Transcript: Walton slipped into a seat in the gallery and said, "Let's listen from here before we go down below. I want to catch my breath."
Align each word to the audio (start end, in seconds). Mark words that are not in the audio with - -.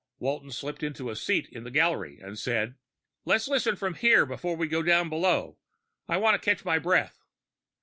Walton 0.17 0.49
slipped 0.49 0.81
into 0.81 1.11
a 1.11 1.15
seat 1.15 1.47
in 1.49 1.63
the 1.63 1.69
gallery 1.69 2.19
and 2.19 2.39
said, 2.39 2.73
"Let's 3.23 3.47
listen 3.47 3.75
from 3.75 3.93
here 3.93 4.25
before 4.25 4.55
we 4.55 4.67
go 4.67 4.81
down 4.81 5.09
below. 5.09 5.59
I 6.07 6.17
want 6.17 6.33
to 6.33 6.43
catch 6.43 6.65
my 6.65 6.79
breath." 6.79 7.21